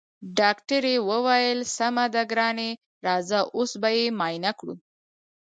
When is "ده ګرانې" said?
2.13-2.69